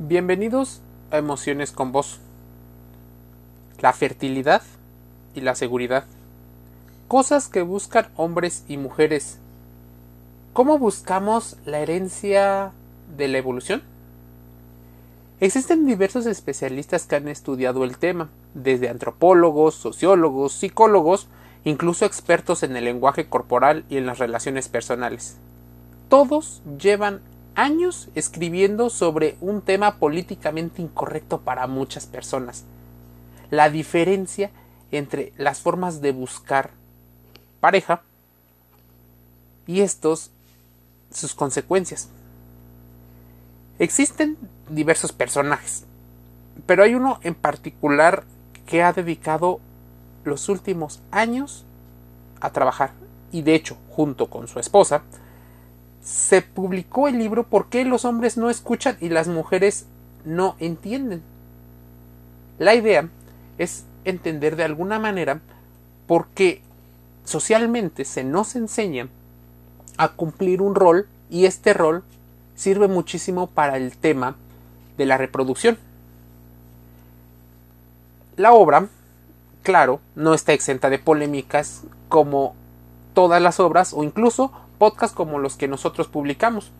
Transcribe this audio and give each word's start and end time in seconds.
Bienvenidos 0.00 0.80
a 1.12 1.18
Emociones 1.18 1.70
con 1.70 1.92
Vos. 1.92 2.18
La 3.78 3.92
fertilidad 3.92 4.62
y 5.36 5.40
la 5.40 5.54
seguridad. 5.54 6.04
Cosas 7.06 7.46
que 7.46 7.62
buscan 7.62 8.08
hombres 8.16 8.64
y 8.66 8.76
mujeres. 8.76 9.38
¿Cómo 10.52 10.80
buscamos 10.80 11.58
la 11.64 11.78
herencia 11.78 12.72
de 13.16 13.28
la 13.28 13.38
evolución? 13.38 13.84
Existen 15.38 15.86
diversos 15.86 16.26
especialistas 16.26 17.06
que 17.06 17.14
han 17.14 17.28
estudiado 17.28 17.84
el 17.84 17.96
tema, 17.96 18.30
desde 18.54 18.88
antropólogos, 18.88 19.76
sociólogos, 19.76 20.54
psicólogos, 20.54 21.28
incluso 21.62 22.04
expertos 22.04 22.64
en 22.64 22.74
el 22.74 22.86
lenguaje 22.86 23.28
corporal 23.28 23.84
y 23.88 23.98
en 23.98 24.06
las 24.06 24.18
relaciones 24.18 24.68
personales. 24.68 25.36
Todos 26.08 26.62
llevan 26.80 27.20
años 27.54 28.08
escribiendo 28.14 28.90
sobre 28.90 29.36
un 29.40 29.62
tema 29.62 29.98
políticamente 29.98 30.82
incorrecto 30.82 31.40
para 31.40 31.66
muchas 31.66 32.06
personas. 32.06 32.64
La 33.50 33.70
diferencia 33.70 34.50
entre 34.90 35.32
las 35.36 35.60
formas 35.60 36.00
de 36.00 36.12
buscar 36.12 36.70
pareja 37.60 38.02
y 39.66 39.80
estos 39.80 40.30
sus 41.10 41.34
consecuencias. 41.34 42.08
Existen 43.78 44.36
diversos 44.68 45.12
personajes, 45.12 45.84
pero 46.66 46.82
hay 46.82 46.94
uno 46.94 47.18
en 47.22 47.34
particular 47.34 48.24
que 48.66 48.82
ha 48.82 48.92
dedicado 48.92 49.60
los 50.24 50.48
últimos 50.48 51.00
años 51.10 51.64
a 52.40 52.50
trabajar 52.50 52.92
y 53.32 53.42
de 53.42 53.54
hecho 53.54 53.76
junto 53.90 54.30
con 54.30 54.48
su 54.48 54.58
esposa 54.58 55.02
se 56.04 56.42
publicó 56.42 57.08
el 57.08 57.18
libro 57.18 57.44
¿Por 57.44 57.68
qué 57.68 57.84
los 57.84 58.04
hombres 58.04 58.36
no 58.36 58.50
escuchan 58.50 58.96
y 59.00 59.08
las 59.08 59.26
mujeres 59.26 59.86
no 60.24 60.54
entienden? 60.58 61.22
La 62.58 62.74
idea 62.74 63.08
es 63.58 63.84
entender 64.04 64.54
de 64.54 64.64
alguna 64.64 64.98
manera 64.98 65.40
por 66.06 66.26
qué 66.28 66.60
socialmente 67.24 68.04
se 68.04 68.22
nos 68.22 68.54
enseña 68.54 69.08
a 69.96 70.08
cumplir 70.08 70.60
un 70.60 70.74
rol 70.74 71.08
y 71.30 71.46
este 71.46 71.72
rol 71.72 72.04
sirve 72.54 72.86
muchísimo 72.86 73.46
para 73.46 73.78
el 73.78 73.96
tema 73.96 74.36
de 74.98 75.06
la 75.06 75.16
reproducción. 75.16 75.78
La 78.36 78.52
obra, 78.52 78.88
claro, 79.62 80.00
no 80.14 80.34
está 80.34 80.52
exenta 80.52 80.90
de 80.90 80.98
polémicas 80.98 81.82
como 82.08 82.54
todas 83.14 83.40
las 83.40 83.58
obras 83.58 83.94
o 83.94 84.04
incluso 84.04 84.52
podcasts 84.78 85.16
como 85.16 85.38
los 85.38 85.56
que 85.56 85.68
nosotros 85.68 86.08
publicamos. 86.08 86.70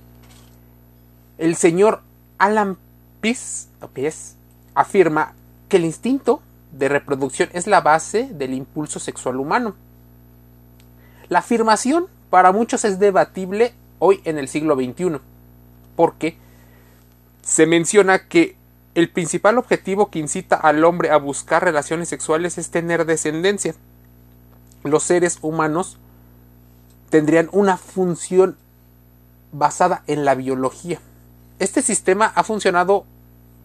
El 1.38 1.56
señor 1.56 2.02
Alan 2.38 2.78
Pease, 3.20 3.68
afirma 4.74 5.34
que 5.68 5.78
el 5.78 5.84
instinto 5.84 6.42
de 6.72 6.88
reproducción 6.88 7.48
es 7.52 7.66
la 7.66 7.80
base 7.80 8.28
del 8.32 8.52
impulso 8.54 8.98
sexual 8.98 9.36
humano. 9.36 9.74
La 11.28 11.38
afirmación 11.38 12.06
para 12.30 12.52
muchos 12.52 12.84
es 12.84 12.98
debatible 12.98 13.74
hoy 13.98 14.20
en 14.24 14.38
el 14.38 14.48
siglo 14.48 14.74
XXI, 14.74 15.20
porque 15.96 16.36
se 17.42 17.66
menciona 17.66 18.26
que 18.26 18.56
el 18.94 19.10
principal 19.10 19.58
objetivo 19.58 20.10
que 20.10 20.18
incita 20.18 20.56
al 20.56 20.84
hombre 20.84 21.10
a 21.10 21.16
buscar 21.16 21.64
relaciones 21.64 22.08
sexuales 22.08 22.58
es 22.58 22.70
tener 22.70 23.06
descendencia. 23.06 23.74
Los 24.82 25.02
seres 25.02 25.38
humanos 25.42 25.98
tendrían 27.14 27.48
una 27.52 27.76
función 27.76 28.56
basada 29.52 30.02
en 30.08 30.24
la 30.24 30.34
biología. 30.34 30.98
Este 31.60 31.80
sistema 31.80 32.32
ha 32.34 32.42
funcionado 32.42 33.04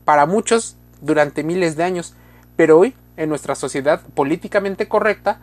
para 0.06 0.28
muchos 0.28 0.76
durante 1.02 1.44
miles 1.44 1.76
de 1.76 1.84
años, 1.84 2.14
pero 2.56 2.78
hoy, 2.78 2.94
en 3.18 3.28
nuestra 3.28 3.56
sociedad 3.56 4.04
políticamente 4.14 4.88
correcta, 4.88 5.40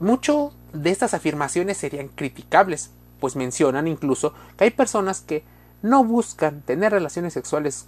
muchas 0.00 0.50
de 0.72 0.90
estas 0.90 1.14
afirmaciones 1.14 1.76
serían 1.76 2.08
criticables, 2.08 2.90
pues 3.20 3.36
mencionan 3.36 3.86
incluso 3.86 4.34
que 4.56 4.64
hay 4.64 4.70
personas 4.72 5.20
que 5.20 5.44
no 5.82 6.02
buscan 6.02 6.60
tener 6.62 6.90
relaciones 6.90 7.34
sexuales 7.34 7.86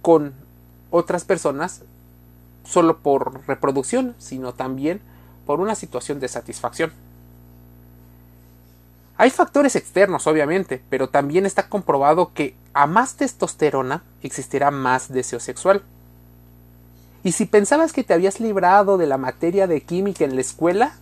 con 0.00 0.32
otras 0.90 1.24
personas 1.24 1.82
solo 2.64 3.00
por 3.00 3.46
reproducción, 3.46 4.14
sino 4.16 4.54
también 4.54 5.02
por 5.44 5.60
una 5.60 5.74
situación 5.74 6.18
de 6.18 6.28
satisfacción. 6.28 6.94
Hay 9.16 9.30
factores 9.30 9.76
externos, 9.76 10.26
obviamente, 10.26 10.82
pero 10.90 11.08
también 11.08 11.46
está 11.46 11.68
comprobado 11.68 12.32
que 12.34 12.56
a 12.72 12.86
más 12.86 13.16
testosterona 13.16 14.02
existirá 14.22 14.70
más 14.70 15.12
deseo 15.12 15.38
sexual. 15.38 15.82
Y 17.22 17.32
si 17.32 17.46
pensabas 17.46 17.92
que 17.92 18.02
te 18.02 18.12
habías 18.12 18.40
librado 18.40 18.98
de 18.98 19.06
la 19.06 19.16
materia 19.16 19.66
de 19.66 19.82
química 19.82 20.24
en 20.24 20.34
la 20.34 20.40
escuela, 20.40 20.94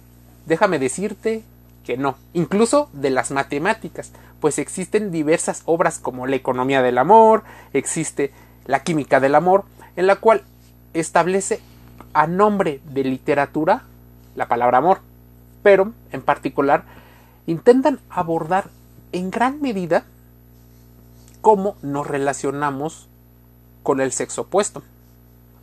déjame 0.47 0.79
decirte 0.79 1.43
que 1.85 1.97
no, 1.97 2.17
incluso 2.35 2.91
de 2.93 3.11
las 3.11 3.31
matemáticas, 3.31 4.13
pues 4.41 4.59
existen 4.59 5.11
diversas 5.11 5.63
obras 5.65 5.99
como 5.99 6.27
La 6.27 6.37
economía 6.37 6.83
del 6.83 6.99
amor, 6.99 7.45
existe 7.73 8.33
La 8.67 8.83
química 8.83 9.21
del 9.21 9.35
amor, 9.35 9.65
en 9.97 10.07
la 10.07 10.17
cual 10.17 10.43
establece 10.93 11.61
a 12.13 12.27
nombre 12.27 12.81
de 12.85 13.05
literatura 13.05 13.85
la 14.37 14.49
palabra 14.49 14.79
amor, 14.79 15.01
pero 15.63 15.93
en 16.13 16.23
particular 16.23 16.85
intentan 17.47 18.01
abordar 18.09 18.71
en 19.13 19.31
gran 19.31 19.61
medida 19.61 20.05
cómo 21.41 21.77
nos 21.83 22.07
relacionamos 22.07 23.09
con 23.83 24.01
el 24.01 24.13
sexo 24.13 24.43
opuesto. 24.43 24.83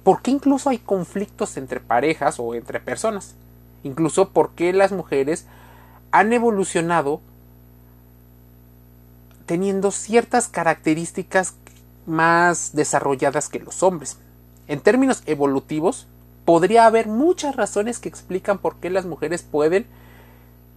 Porque 0.04 0.32
incluso 0.32 0.70
hay 0.70 0.78
conflictos 0.78 1.58
entre 1.58 1.80
parejas 1.80 2.40
o 2.40 2.54
entre 2.56 2.80
personas. 2.80 3.36
Incluso 3.84 4.30
porque 4.30 4.74
las 4.74 4.92
mujeres 4.92 5.46
han 6.12 6.34
evolucionado 6.34 7.22
teniendo 9.46 9.92
ciertas 9.92 10.48
características 10.48 11.56
más 12.06 12.76
desarrolladas 12.76 13.50
que 13.50 13.60
los 13.60 13.84
hombres. 13.84 14.18
En 14.68 14.80
términos 14.80 15.24
evolutivos, 15.26 16.08
podría 16.46 16.86
haber 16.86 17.08
muchas 17.08 17.56
razones 17.56 18.00
que 18.00 18.10
explican 18.10 18.60
por 18.60 18.76
qué 18.76 18.90
las 18.90 19.06
mujeres 19.06 19.44
pueden 19.44 19.88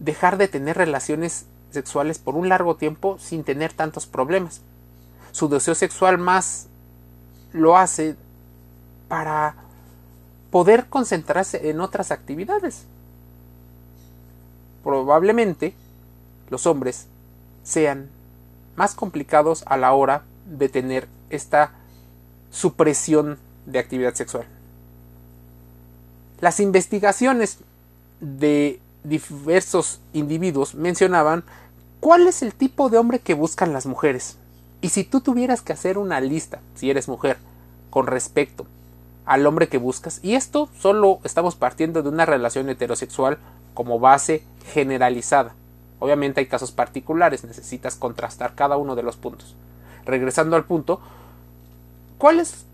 dejar 0.03 0.37
de 0.37 0.49
tener 0.49 0.77
relaciones 0.77 1.45
sexuales 1.71 2.19
por 2.19 2.35
un 2.35 2.49
largo 2.49 2.75
tiempo 2.75 3.17
sin 3.19 3.43
tener 3.43 3.73
tantos 3.73 4.05
problemas. 4.05 4.61
Su 5.31 5.47
deseo 5.47 5.75
sexual 5.75 6.17
más 6.17 6.67
lo 7.53 7.77
hace 7.77 8.15
para 9.07 9.55
poder 10.51 10.87
concentrarse 10.87 11.69
en 11.69 11.79
otras 11.79 12.11
actividades. 12.11 12.85
Probablemente 14.83 15.73
los 16.49 16.67
hombres 16.67 17.07
sean 17.63 18.09
más 18.75 18.95
complicados 18.95 19.63
a 19.67 19.77
la 19.77 19.93
hora 19.93 20.23
de 20.45 20.67
tener 20.67 21.07
esta 21.29 21.71
supresión 22.51 23.39
de 23.65 23.79
actividad 23.79 24.13
sexual. 24.13 24.45
Las 26.41 26.59
investigaciones 26.59 27.59
de 28.19 28.81
diversos 29.03 29.99
individuos 30.13 30.75
mencionaban 30.75 31.43
cuál 31.99 32.27
es 32.27 32.41
el 32.41 32.53
tipo 32.53 32.89
de 32.89 32.97
hombre 32.97 33.19
que 33.19 33.33
buscan 33.33 33.73
las 33.73 33.85
mujeres. 33.85 34.37
Y 34.81 34.89
si 34.89 35.03
tú 35.03 35.21
tuvieras 35.21 35.61
que 35.61 35.73
hacer 35.73 35.97
una 35.97 36.19
lista, 36.19 36.59
si 36.75 36.89
eres 36.89 37.07
mujer, 37.07 37.37
con 37.89 38.07
respecto 38.07 38.65
al 39.25 39.45
hombre 39.45 39.69
que 39.69 39.77
buscas, 39.77 40.19
y 40.21 40.35
esto 40.35 40.67
solo 40.77 41.19
estamos 41.23 41.55
partiendo 41.55 42.03
de 42.03 42.09
una 42.09 42.25
relación 42.25 42.67
heterosexual 42.69 43.37
como 43.73 43.99
base 43.99 44.43
generalizada. 44.73 45.55
Obviamente 45.99 46.41
hay 46.41 46.47
casos 46.47 46.73
particulares, 46.73 47.45
necesitas 47.45 47.95
contrastar 47.95 48.55
cada 48.55 48.75
uno 48.75 48.95
de 48.95 49.03
los 49.03 49.15
puntos. 49.15 49.55
Regresando 50.05 50.57
al 50.57 50.65
punto, 50.65 50.99
¿cuál 52.17 52.41
es 52.41 52.65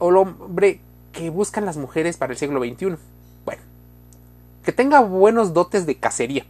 el 0.00 0.16
hombre 0.16 0.80
que 1.12 1.30
buscan 1.30 1.64
las 1.64 1.78
mujeres 1.78 2.18
para 2.18 2.34
el 2.34 2.38
siglo 2.38 2.60
XXI? 2.60 2.96
Que 4.64 4.72
tenga 4.72 5.00
buenos 5.00 5.52
dotes 5.52 5.86
de 5.86 5.96
cacería, 5.96 6.46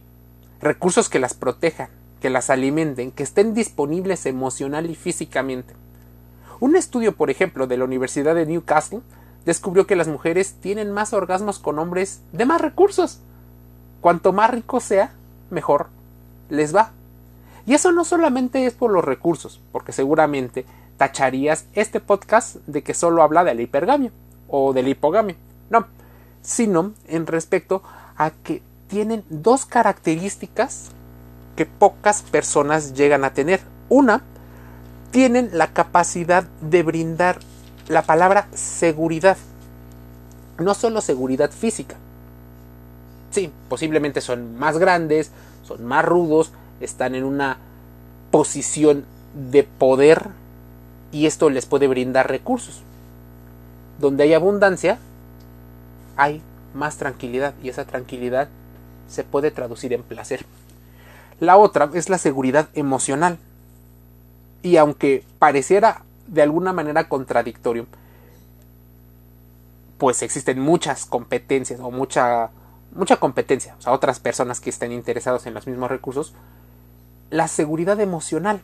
recursos 0.61 1.09
que 1.09 1.19
las 1.19 1.33
protejan, 1.33 1.89
que 2.21 2.29
las 2.29 2.49
alimenten, 2.49 3.11
que 3.11 3.23
estén 3.23 3.53
disponibles 3.53 4.25
emocional 4.25 4.89
y 4.89 4.95
físicamente. 4.95 5.73
Un 6.61 6.77
estudio, 6.77 7.15
por 7.15 7.29
ejemplo, 7.29 7.67
de 7.67 7.77
la 7.77 7.83
Universidad 7.83 8.33
de 8.33 8.45
Newcastle 8.45 9.01
descubrió 9.45 9.85
que 9.85 9.97
las 9.97 10.07
mujeres 10.07 10.55
tienen 10.61 10.91
más 10.91 11.13
orgasmos 11.13 11.59
con 11.59 11.77
hombres 11.77 12.21
de 12.31 12.45
más 12.45 12.61
recursos. 12.61 13.19
Cuanto 13.99 14.31
más 14.31 14.49
rico 14.49 14.79
sea, 14.79 15.13
mejor 15.49 15.87
les 16.49 16.73
va. 16.73 16.93
Y 17.65 17.73
eso 17.73 17.91
no 17.91 18.05
solamente 18.05 18.65
es 18.65 18.73
por 18.73 18.91
los 18.91 19.03
recursos, 19.03 19.59
porque 19.71 19.91
seguramente 19.91 20.65
tacharías 20.97 21.65
este 21.73 21.99
podcast 21.99 22.55
de 22.67 22.81
que 22.81 22.93
solo 22.93 23.23
habla 23.23 23.43
de 23.43 23.55
la 23.55 23.61
hipergamia 23.61 24.11
o 24.47 24.71
de 24.71 24.83
la 24.83 24.89
hipogamia. 24.89 25.35
No, 25.69 25.87
sino 26.45 26.93
en 27.07 27.25
respecto 27.27 27.81
a 28.15 28.29
que 28.31 28.61
tienen 28.87 29.23
dos 29.29 29.65
características 29.65 30.91
que 31.55 31.65
pocas 31.65 32.21
personas 32.21 32.93
llegan 32.93 33.23
a 33.23 33.33
tener. 33.33 33.61
Una, 33.89 34.21
tienen 35.11 35.49
la 35.53 35.73
capacidad 35.73 36.43
de 36.61 36.83
brindar 36.83 37.39
la 37.87 38.03
palabra 38.03 38.47
seguridad. 38.53 39.37
No 40.59 40.73
solo 40.73 41.01
seguridad 41.01 41.51
física. 41.51 41.95
Sí, 43.31 43.51
posiblemente 43.67 44.21
son 44.21 44.57
más 44.57 44.77
grandes, 44.77 45.31
son 45.63 45.83
más 45.83 46.05
rudos, 46.05 46.51
están 46.79 47.15
en 47.15 47.23
una 47.23 47.57
posición 48.31 49.05
de 49.33 49.63
poder 49.63 50.29
y 51.11 51.25
esto 51.25 51.49
les 51.49 51.65
puede 51.65 51.87
brindar 51.87 52.29
recursos. 52.29 52.81
Donde 53.99 54.23
hay 54.23 54.33
abundancia, 54.33 54.99
hay 56.17 56.41
más 56.73 56.97
tranquilidad 56.97 57.53
y 57.61 57.69
esa 57.69 57.85
tranquilidad 57.85 58.49
se 59.07 59.23
puede 59.23 59.51
traducir 59.51 59.93
en 59.93 60.03
placer. 60.03 60.45
La 61.39 61.57
otra 61.57 61.89
es 61.93 62.09
la 62.09 62.17
seguridad 62.17 62.69
emocional. 62.73 63.37
Y 64.61 64.77
aunque 64.77 65.23
pareciera 65.37 66.03
de 66.27 66.41
alguna 66.41 66.73
manera 66.73 67.07
contradictorio, 67.07 67.85
pues 69.97 70.21
existen 70.21 70.59
muchas 70.59 71.05
competencias 71.05 71.79
o 71.79 71.91
mucha 71.91 72.49
mucha 72.95 73.17
competencia, 73.17 73.75
o 73.77 73.81
sea, 73.81 73.91
otras 73.91 74.19
personas 74.19 74.61
que 74.61 74.69
estén 74.69 74.91
interesados 74.91 75.45
en 75.45 75.53
los 75.53 75.67
mismos 75.67 75.89
recursos, 75.89 76.33
la 77.29 77.47
seguridad 77.47 77.99
emocional. 77.99 78.61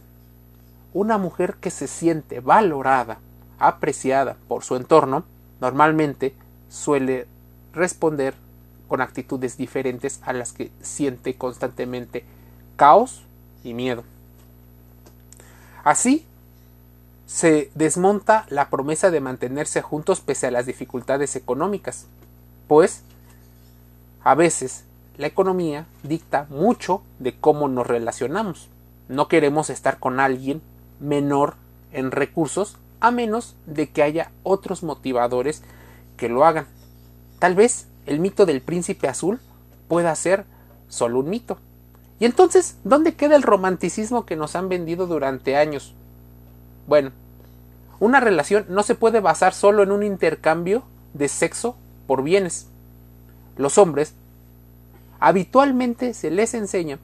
Una 0.94 1.18
mujer 1.18 1.56
que 1.56 1.70
se 1.70 1.88
siente 1.88 2.40
valorada, 2.40 3.20
apreciada 3.60 4.38
por 4.48 4.64
su 4.64 4.76
entorno, 4.76 5.26
normalmente 5.60 6.36
suele 6.70 7.28
responder 7.74 8.36
con 8.88 9.02
actitudes 9.02 9.58
diferentes 9.58 10.20
a 10.24 10.34
las 10.34 10.52
que 10.52 10.72
siente 10.82 11.36
constantemente 11.36 12.26
caos 12.76 13.24
y 13.64 13.74
miedo. 13.74 14.04
Así, 15.84 16.26
se 17.26 17.72
desmonta 17.76 18.46
la 18.50 18.70
promesa 18.70 19.10
de 19.10 19.22
mantenerse 19.22 19.82
juntos 19.82 20.20
pese 20.20 20.48
a 20.48 20.52
las 20.52 20.66
dificultades 20.66 21.36
económicas, 21.38 22.08
pues 22.68 23.04
a 24.24 24.36
veces 24.36 24.84
la 25.18 25.28
economía 25.28 25.86
dicta 26.04 26.46
mucho 26.50 27.02
de 27.20 27.38
cómo 27.40 27.70
nos 27.70 27.88
relacionamos. 27.88 28.68
No 29.08 29.28
queremos 29.28 29.70
estar 29.70 30.00
con 30.00 30.20
alguien 30.20 30.62
menor 31.00 31.56
en 31.94 32.12
recursos 32.12 32.78
a 33.00 33.12
menos 33.12 33.56
de 33.66 33.90
que 33.90 34.04
haya 34.04 34.32
otros 34.44 34.84
motivadores 34.84 35.64
que 36.18 36.30
lo 36.30 36.46
hagan. 36.46 36.68
Tal 37.42 37.56
vez 37.56 37.88
el 38.06 38.20
mito 38.20 38.46
del 38.46 38.62
príncipe 38.62 39.08
azul 39.08 39.40
pueda 39.88 40.14
ser 40.14 40.46
solo 40.90 41.22
un 41.22 41.32
mito. 41.32 41.58
Y 42.20 42.26
entonces, 42.26 42.78
¿dónde 42.84 43.16
queda 43.16 43.36
el 43.36 43.42
romanticismo 43.42 44.28
que 44.28 44.36
nos 44.36 44.56
han 44.56 44.70
vendido 44.70 45.08
durante 45.08 45.58
años? 45.58 45.96
Bueno, 46.86 47.10
una 48.00 48.20
relación 48.20 48.68
no 48.70 48.84
se 48.84 48.94
puede 48.94 49.22
basar 49.22 49.56
solo 49.56 49.82
en 49.82 49.92
un 49.92 50.04
intercambio 50.04 50.84
de 51.16 51.30
sexo 51.30 51.76
por 52.06 52.22
bienes. 52.22 52.68
Los 53.58 53.80
hombres 53.80 54.14
habitualmente 55.20 56.14
se 56.14 56.30
les 56.30 56.54
enseña 56.54 57.00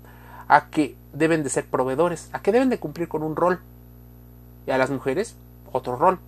a 0.47 0.69
que 0.69 0.95
deben 1.13 1.41
de 1.41 1.49
ser 1.49 1.65
proveedores, 1.65 2.29
a 2.31 2.43
que 2.43 2.51
deben 2.51 2.69
de 2.69 2.77
cumplir 2.77 3.07
con 3.07 3.23
un 3.23 3.35
rol. 3.35 3.59
Y 4.67 4.69
a 4.69 4.77
las 4.77 4.91
mujeres 4.91 5.35
otro 5.71 5.95
rol. 5.95 6.19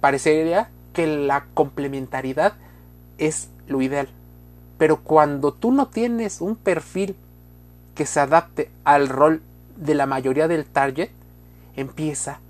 Parecería 0.00 0.70
que 0.92 1.06
la 1.06 1.44
complementariedad 1.54 2.54
es 3.18 3.48
lo 3.66 3.82
ideal. 3.82 4.08
Pero 4.78 5.00
cuando 5.00 5.52
tú 5.52 5.72
no 5.72 5.88
tienes 5.88 6.40
un 6.40 6.56
perfil 6.56 7.16
que 7.94 8.06
se 8.06 8.20
adapte 8.20 8.70
al 8.84 9.08
rol 9.08 9.42
de 9.76 9.94
la 9.94 10.06
mayoría 10.06 10.48
del 10.48 10.64
target, 10.64 11.10
empieza 11.76 12.40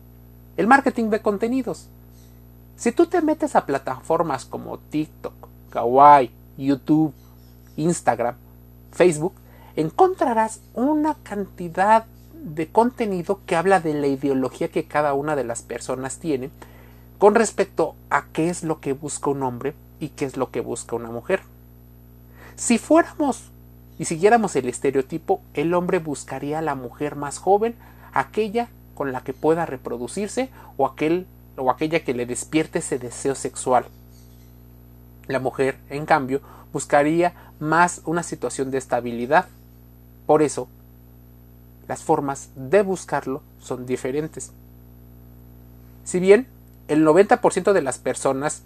el 0.56 0.66
marketing 0.66 1.11
de 1.11 1.20
contenidos. 1.20 1.88
Si 2.76 2.93
tú 2.93 3.06
te 3.06 3.22
metes 3.22 3.56
a 3.56 3.66
plataformas 3.66 4.44
como 4.44 4.78
TikTok, 4.78 5.34
Kawaii, 5.70 6.31
YouTube, 6.56 7.12
Instagram, 7.76 8.37
Facebook, 8.93 9.34
encontrarás 9.76 10.60
una 10.75 11.14
cantidad 11.22 12.06
de 12.44 12.69
contenido 12.69 13.40
que 13.46 13.56
habla 13.56 13.81
de 13.81 13.94
la 13.94 14.06
ideología 14.06 14.69
que 14.69 14.87
cada 14.87 15.14
una 15.14 15.34
de 15.34 15.44
las 15.44 15.62
personas 15.62 16.19
tiene 16.19 16.50
con 17.19 17.34
respecto 17.34 17.94
a 18.10 18.26
qué 18.32 18.50
es 18.50 18.62
lo 18.64 18.81
que 18.81 18.93
busca 18.93 19.31
un 19.31 19.43
hombre 19.43 19.75
y 20.04 20.10
qué 20.10 20.26
es 20.26 20.36
lo 20.36 20.50
que 20.50 20.60
busca 20.60 20.96
una 20.96 21.10
mujer. 21.10 21.40
Si 22.56 22.78
fuéramos 22.78 23.50
y 23.98 24.04
siguiéramos 24.04 24.54
el 24.56 24.68
estereotipo, 24.68 25.40
el 25.54 25.72
hombre 25.72 25.98
buscaría 25.98 26.58
a 26.58 26.62
la 26.62 26.74
mujer 26.74 27.16
más 27.16 27.38
joven, 27.38 27.74
aquella 28.12 28.68
con 28.94 29.12
la 29.12 29.22
que 29.22 29.32
pueda 29.32 29.66
reproducirse 29.66 30.50
o 30.76 30.86
aquel 30.86 31.26
o 31.56 31.70
aquella 31.70 32.04
que 32.04 32.14
le 32.14 32.26
despierte 32.26 32.80
ese 32.80 32.98
deseo 32.98 33.34
sexual. 33.34 33.86
La 35.26 35.38
mujer, 35.38 35.78
en 35.88 36.04
cambio, 36.04 36.42
buscaría 36.72 37.32
más 37.58 38.02
una 38.04 38.22
situación 38.22 38.70
de 38.70 38.78
estabilidad. 38.78 39.46
Por 40.26 40.42
eso, 40.42 40.68
las 41.88 42.02
formas 42.02 42.50
de 42.56 42.82
buscarlo 42.82 43.42
son 43.58 43.86
diferentes. 43.86 44.52
Si 46.04 46.20
bien 46.20 46.46
el 46.88 47.06
90% 47.06 47.72
de 47.72 47.82
las 47.82 47.98
personas 47.98 48.64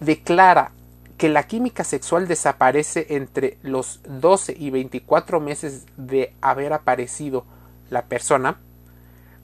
declara 0.00 0.72
que 1.16 1.28
la 1.28 1.42
química 1.42 1.82
sexual 1.82 2.28
desaparece 2.28 3.06
entre 3.10 3.58
los 3.62 4.00
12 4.08 4.54
y 4.56 4.70
24 4.70 5.40
meses 5.40 5.84
de 5.96 6.32
haber 6.40 6.72
aparecido 6.72 7.44
la 7.90 8.04
persona, 8.04 8.58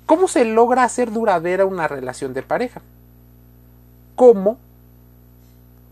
¿cómo 0.06 0.28
se 0.28 0.44
logra 0.44 0.84
hacer 0.84 1.10
duradera 1.10 1.66
una 1.66 1.88
relación 1.88 2.32
de 2.32 2.42
pareja? 2.42 2.80
¿Cómo? 4.14 4.58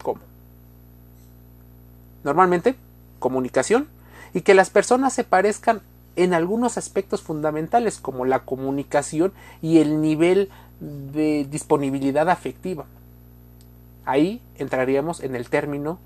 ¿Cómo? 0.03 0.21
Normalmente, 2.23 2.77
comunicación 3.19 3.89
y 4.35 4.43
que 4.43 4.55
las 4.55 4.71
personas 4.71 5.13
se 5.13 5.25
parezcan 5.25 5.83
en 6.15 6.35
algunos 6.35 6.79
aspectos 6.79 7.23
fundamentales 7.23 7.99
como 7.99 8.25
la 8.25 8.41
comunicación 8.41 9.33
y 9.63 9.79
el 9.79 10.01
nivel 10.01 10.51
de 10.81 11.47
disponibilidad 11.51 12.29
afectiva. 12.29 12.85
Ahí 14.05 14.43
entraríamos 14.57 15.21
en 15.21 15.37
el 15.37 15.49
término 15.49 15.99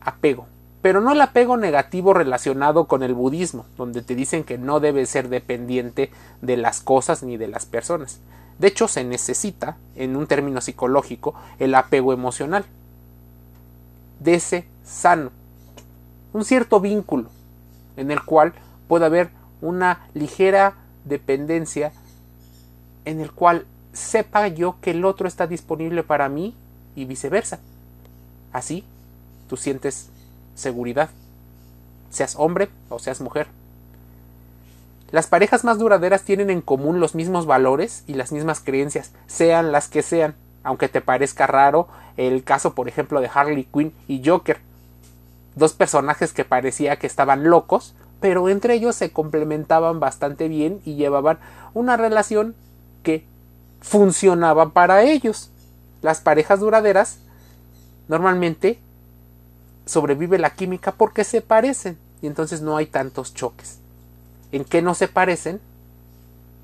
apego, 0.00 0.46
pero 0.82 1.00
no 1.00 1.12
el 1.12 1.20
apego 1.20 1.56
negativo 1.56 2.14
relacionado 2.14 2.86
con 2.86 3.02
el 3.02 3.14
budismo, 3.14 3.66
donde 3.76 4.02
te 4.02 4.14
dicen 4.14 4.44
que 4.44 4.58
no 4.58 4.80
debe 4.80 5.04
ser 5.06 5.28
dependiente 5.28 6.10
de 6.40 6.56
las 6.56 6.80
cosas 6.80 7.22
ni 7.22 7.36
de 7.36 7.48
las 7.48 7.66
personas. 7.66 8.20
De 8.58 8.68
hecho, 8.68 8.88
se 8.88 9.04
necesita, 9.04 9.76
en 9.96 10.16
un 10.16 10.26
término 10.26 10.60
psicológico, 10.60 11.34
el 11.58 11.74
apego 11.74 12.12
emocional, 12.12 12.64
de 14.20 14.34
ese 14.34 14.66
sano, 14.84 15.30
un 16.32 16.44
cierto 16.44 16.78
vínculo 16.80 17.30
en 17.96 18.10
el 18.10 18.22
cual 18.22 18.52
puede 18.86 19.06
haber 19.06 19.30
una 19.60 20.06
ligera 20.14 20.74
dependencia 21.04 21.92
en 23.04 23.20
el 23.20 23.32
cual 23.32 23.66
sepa 23.92 24.48
yo 24.48 24.76
que 24.80 24.92
el 24.92 25.04
otro 25.04 25.26
está 25.28 25.46
disponible 25.46 26.02
para 26.02 26.28
mí 26.28 26.54
y 26.94 27.04
viceversa. 27.04 27.58
Así 28.52 28.84
tú 29.48 29.56
sientes 29.56 30.08
seguridad, 30.54 31.10
seas 32.10 32.36
hombre 32.36 32.68
o 32.88 32.98
seas 32.98 33.20
mujer. 33.20 33.48
Las 35.10 35.26
parejas 35.26 35.64
más 35.64 35.78
duraderas 35.78 36.22
tienen 36.22 36.50
en 36.50 36.60
común 36.60 37.00
los 37.00 37.16
mismos 37.16 37.46
valores 37.46 38.04
y 38.06 38.14
las 38.14 38.30
mismas 38.30 38.60
creencias, 38.60 39.10
sean 39.26 39.72
las 39.72 39.88
que 39.88 40.02
sean, 40.02 40.36
aunque 40.62 40.88
te 40.88 41.00
parezca 41.00 41.48
raro 41.48 41.88
el 42.16 42.44
caso, 42.44 42.74
por 42.74 42.86
ejemplo, 42.86 43.20
de 43.20 43.30
Harley 43.32 43.64
Quinn 43.64 43.92
y 44.06 44.22
Joker, 44.24 44.60
dos 45.56 45.72
personajes 45.72 46.32
que 46.32 46.44
parecía 46.44 46.96
que 46.96 47.08
estaban 47.08 47.44
locos, 47.44 47.94
pero 48.20 48.48
entre 48.48 48.74
ellos 48.74 48.94
se 48.94 49.10
complementaban 49.10 49.98
bastante 49.98 50.46
bien 50.46 50.80
y 50.84 50.94
llevaban 50.94 51.38
una 51.74 51.96
relación 51.96 52.54
que 53.02 53.24
funcionaba 53.80 54.70
para 54.70 55.02
ellos. 55.02 55.50
Las 56.02 56.20
parejas 56.20 56.60
duraderas 56.60 57.18
normalmente 58.08 58.78
sobrevive 59.86 60.38
la 60.38 60.50
química 60.50 60.92
porque 60.92 61.24
se 61.24 61.40
parecen 61.40 61.98
y 62.22 62.26
entonces 62.26 62.60
no 62.60 62.76
hay 62.76 62.86
tantos 62.86 63.34
choques. 63.34 63.78
En 64.52 64.64
qué 64.64 64.82
no 64.82 64.94
se 64.94 65.08
parecen 65.08 65.60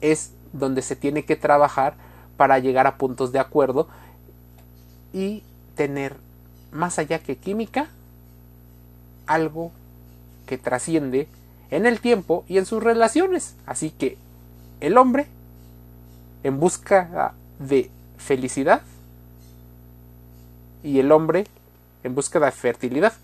es 0.01 0.33
donde 0.53 0.83
se 0.83 0.97
tiene 0.97 1.25
que 1.25 1.37
trabajar 1.37 1.95
para 2.37 2.59
llegar 2.59 2.87
a 2.87 2.97
puntos 2.99 3.33
de 3.33 3.39
acuerdo 3.39 3.89
y 5.13 5.43
tener 5.75 6.17
más 6.73 6.99
allá 6.99 7.19
que 7.19 7.37
química 7.37 7.89
algo 9.27 9.73
que 10.47 10.59
trasciende 10.59 11.29
en 11.71 11.87
el 11.87 12.01
tiempo 12.01 12.45
y 12.49 12.59
en 12.59 12.67
sus 12.67 12.83
relaciones. 12.83 13.57
Así 13.67 13.91
que 13.91 14.19
el 14.81 14.99
hombre 14.99 15.27
en 16.47 16.61
busca 16.61 17.35
de 17.59 17.91
felicidad 18.19 18.83
y 20.85 21.01
el 21.01 21.11
hombre 21.11 21.49
en 22.05 22.15
búsqueda 22.15 22.47
de 22.47 22.53
fertilidad, 22.53 23.15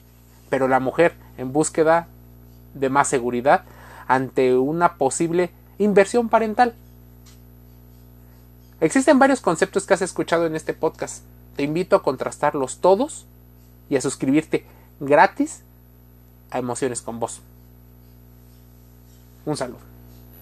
pero 0.51 0.67
la 0.67 0.81
mujer 0.81 1.15
en 1.39 1.53
búsqueda 1.53 2.09
de 2.75 2.89
más 2.89 3.07
seguridad 3.07 3.63
ante 4.09 4.57
una 4.57 4.97
posible 4.97 5.53
inversión 5.79 6.29
parental. 6.31 6.75
Existen 8.81 9.21
varios 9.21 9.41
conceptos 9.41 9.87
que 9.87 9.95
has 9.95 10.03
escuchado 10.03 10.47
en 10.47 10.57
este 10.57 10.75
podcast. 10.75 11.23
Te 11.55 11.63
invito 11.63 11.95
a 11.95 12.03
contrastarlos 12.03 12.79
todos 12.79 13.27
y 13.89 13.95
a 13.95 14.01
suscribirte 14.01 14.67
gratis 14.99 15.63
a 16.51 16.59
Emociones 16.59 17.01
con 17.01 17.21
Voz. 17.21 17.41
Un 19.47 19.57
saludo. 19.57 19.92